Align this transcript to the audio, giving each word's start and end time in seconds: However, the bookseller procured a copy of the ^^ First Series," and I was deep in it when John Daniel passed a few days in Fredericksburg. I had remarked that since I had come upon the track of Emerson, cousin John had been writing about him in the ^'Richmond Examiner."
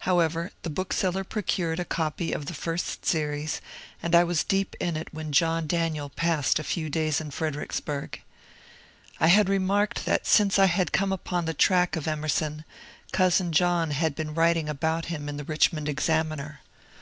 However, 0.00 0.50
the 0.60 0.68
bookseller 0.68 1.24
procured 1.24 1.80
a 1.80 1.86
copy 1.86 2.32
of 2.34 2.44
the 2.44 2.52
^^ 2.52 2.54
First 2.54 3.06
Series," 3.06 3.62
and 4.02 4.14
I 4.14 4.22
was 4.24 4.44
deep 4.44 4.76
in 4.78 4.94
it 4.94 5.08
when 5.10 5.32
John 5.32 5.66
Daniel 5.66 6.10
passed 6.10 6.58
a 6.58 6.62
few 6.64 6.90
days 6.90 7.18
in 7.18 7.30
Fredericksburg. 7.30 8.20
I 9.18 9.28
had 9.28 9.48
remarked 9.48 10.04
that 10.04 10.26
since 10.26 10.58
I 10.58 10.66
had 10.66 10.92
come 10.92 11.12
upon 11.14 11.46
the 11.46 11.54
track 11.54 11.96
of 11.96 12.06
Emerson, 12.06 12.66
cousin 13.10 13.52
John 13.52 13.92
had 13.92 14.14
been 14.14 14.34
writing 14.34 14.68
about 14.68 15.06
him 15.06 15.30
in 15.30 15.38
the 15.38 15.44
^'Richmond 15.44 15.88
Examiner." 15.88 16.60